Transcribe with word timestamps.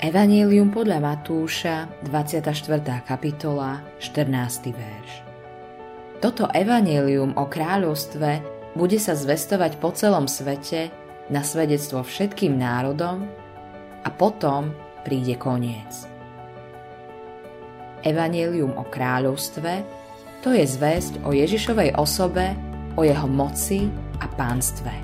Evangelium 0.00 0.72
podľa 0.72 0.96
Matúša, 0.96 1.84
24. 2.08 3.04
kapitola, 3.04 3.84
14. 4.00 4.72
verš. 4.72 5.10
Toto 6.24 6.48
evangelium 6.56 7.36
o 7.36 7.44
kráľovstve 7.44 8.40
bude 8.80 8.96
sa 8.96 9.12
zvestovať 9.12 9.76
po 9.76 9.92
celom 9.92 10.24
svete 10.24 10.88
na 11.28 11.44
svedectvo 11.44 12.00
všetkým 12.00 12.56
národom 12.56 13.28
a 14.00 14.08
potom 14.08 14.72
príde 15.04 15.36
koniec. 15.36 16.08
Evangelium 18.00 18.72
o 18.80 18.88
kráľovstve 18.88 19.84
to 20.40 20.56
je 20.56 20.64
zväzť 20.64 21.28
o 21.28 21.36
Ježišovej 21.36 22.00
osobe, 22.00 22.56
o 22.96 23.04
jeho 23.04 23.28
moci 23.28 23.92
a 24.16 24.24
pánstve. 24.32 24.96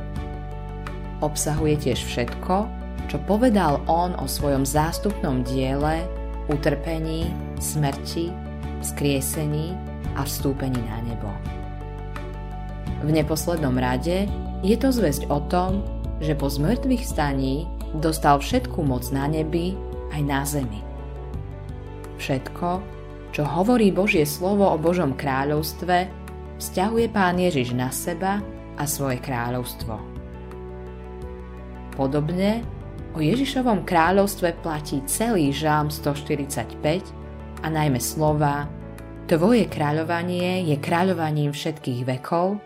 Obsahuje 1.21 1.85
tiež 1.85 2.01
všetko, 2.01 2.86
čo 3.07 3.21
povedal 3.25 3.85
on 3.87 4.17
o 4.19 4.27
svojom 4.27 4.67
zástupnom 4.67 5.45
diele, 5.47 6.03
utrpení, 6.49 7.31
smrti, 7.61 8.33
skriesení 8.83 9.77
a 10.17 10.25
vstúpení 10.25 10.81
na 10.89 10.99
nebo. 11.05 11.31
V 13.05 13.11
neposlednom 13.13 13.77
rade 13.77 14.27
je 14.65 14.77
to 14.81 14.89
zväzť 14.91 15.29
o 15.29 15.39
tom, 15.47 15.85
že 16.25 16.33
po 16.33 16.49
zmrtvých 16.49 17.05
staní 17.05 17.69
dostal 18.01 18.41
všetku 18.41 18.81
moc 18.83 19.05
na 19.13 19.29
nebi 19.29 19.77
aj 20.17 20.23
na 20.25 20.41
zemi. 20.49 20.81
Všetko, 22.17 22.81
čo 23.37 23.45
hovorí 23.45 23.93
Božie 23.93 24.25
slovo 24.25 24.65
o 24.65 24.81
Božom 24.81 25.13
kráľovstve, 25.13 26.09
vzťahuje 26.57 27.07
Pán 27.13 27.37
Ježiš 27.37 27.77
na 27.77 27.93
seba 27.93 28.41
a 28.81 28.85
svoje 28.89 29.21
kráľovstvo. 29.21 30.01
Podobne 31.93 32.65
O 33.17 33.25
Ježišovom 33.25 33.89
kráľovstve 33.89 34.61
platí 34.61 35.01
celý 35.09 35.49
žám 35.49 35.89
145 35.89 36.77
a 37.65 37.67
najmä 37.73 37.97
slova 37.97 38.69
Tvoje 39.25 39.73
kráľovanie 39.73 40.69
je 40.69 40.77
kráľovaním 40.77 41.57
všetkých 41.57 42.05
vekov, 42.05 42.61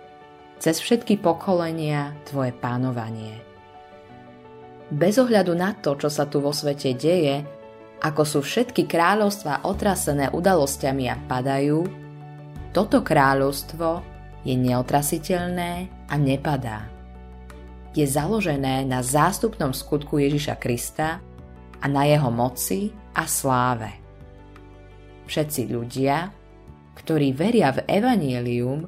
cez 0.59 0.83
všetky 0.83 1.23
pokolenia 1.23 2.19
Tvoje 2.27 2.51
pánovanie. 2.51 3.39
Bez 4.91 5.23
ohľadu 5.23 5.55
na 5.55 5.71
to, 5.79 5.95
čo 5.95 6.11
sa 6.11 6.27
tu 6.27 6.43
vo 6.43 6.51
svete 6.51 6.99
deje, 6.99 7.47
ako 8.03 8.23
sú 8.27 8.39
všetky 8.43 8.91
kráľovstvá 8.91 9.63
otrasené 9.71 10.35
udalosťami 10.35 11.15
a 11.15 11.17
padajú, 11.31 11.87
toto 12.75 13.07
kráľovstvo 13.07 14.03
je 14.43 14.59
neotrasiteľné 14.59 15.87
a 16.11 16.15
nepadá 16.19 17.00
je 17.91 18.07
založené 18.07 18.87
na 18.87 19.03
zástupnom 19.03 19.75
skutku 19.75 20.23
Ježiša 20.23 20.55
Krista 20.63 21.19
a 21.81 21.85
na 21.91 22.07
jeho 22.07 22.31
moci 22.31 22.95
a 23.15 23.27
sláve. 23.27 23.91
Všetci 25.27 25.63
ľudia, 25.71 26.31
ktorí 26.95 27.35
veria 27.35 27.75
v 27.75 27.87
Evangelium, 27.87 28.87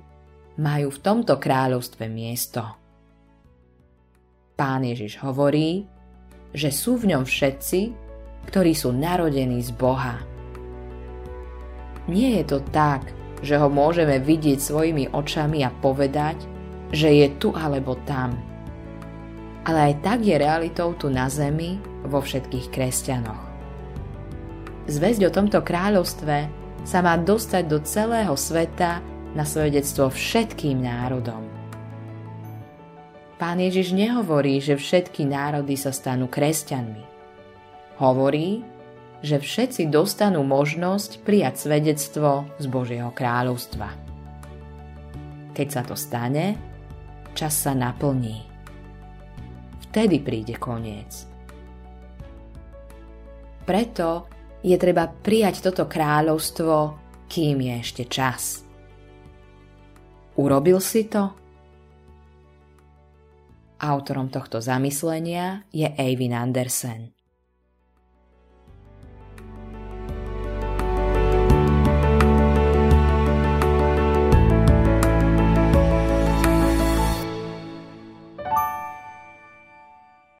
majú 0.58 0.88
v 0.92 1.02
tomto 1.02 1.38
kráľovstve 1.40 2.06
miesto. 2.06 2.62
Pán 4.54 4.86
Ježiš 4.86 5.18
hovorí, 5.24 5.88
že 6.52 6.68
sú 6.70 7.00
v 7.00 7.16
ňom 7.16 7.24
všetci, 7.24 7.80
ktorí 8.52 8.76
sú 8.76 8.92
narodení 8.92 9.64
z 9.64 9.72
Boha. 9.74 10.20
Nie 12.06 12.42
je 12.42 12.44
to 12.54 12.58
tak, 12.70 13.06
že 13.40 13.58
ho 13.58 13.66
môžeme 13.66 14.22
vidieť 14.22 14.58
svojimi 14.60 15.10
očami 15.10 15.66
a 15.66 15.70
povedať, 15.72 16.38
že 16.92 17.08
je 17.10 17.26
tu 17.40 17.50
alebo 17.56 17.98
tam– 18.06 18.38
ale 19.62 19.92
aj 19.92 19.94
tak 20.02 20.18
je 20.26 20.34
realitou 20.34 20.94
tu 20.98 21.06
na 21.06 21.30
zemi 21.30 21.78
vo 22.02 22.18
všetkých 22.18 22.66
kresťanoch. 22.70 23.42
Zväzť 24.90 25.22
o 25.22 25.30
tomto 25.30 25.62
kráľovstve 25.62 26.36
sa 26.82 26.98
má 26.98 27.14
dostať 27.14 27.64
do 27.70 27.78
celého 27.86 28.34
sveta 28.34 28.98
na 29.38 29.46
svedectvo 29.46 30.10
všetkým 30.10 30.82
národom. 30.82 31.46
Pán 33.38 33.58
Ježiš 33.58 33.94
nehovorí, 33.94 34.58
že 34.58 34.78
všetky 34.78 35.26
národy 35.26 35.78
sa 35.78 35.94
stanú 35.94 36.26
kresťanmi. 36.26 37.02
Hovorí, 38.02 38.66
že 39.22 39.38
všetci 39.38 39.86
dostanú 39.86 40.42
možnosť 40.42 41.22
prijať 41.22 41.70
svedectvo 41.70 42.50
z 42.58 42.66
Božieho 42.66 43.14
kráľovstva. 43.14 43.94
Keď 45.54 45.68
sa 45.70 45.82
to 45.86 45.94
stane, 45.94 46.58
čas 47.34 47.54
sa 47.54 47.70
naplní 47.74 48.51
vtedy 49.92 50.24
príde 50.24 50.56
koniec. 50.56 51.28
Preto 53.68 54.24
je 54.64 54.72
treba 54.80 55.04
prijať 55.04 55.68
toto 55.68 55.84
kráľovstvo, 55.84 56.96
kým 57.28 57.60
je 57.60 57.74
ešte 57.76 58.08
čas. 58.08 58.64
Urobil 60.40 60.80
si 60.80 61.12
to? 61.12 61.36
Autorom 63.84 64.32
tohto 64.32 64.64
zamyslenia 64.64 65.68
je 65.68 65.92
Eivin 65.92 66.32
Andersen. 66.32 67.21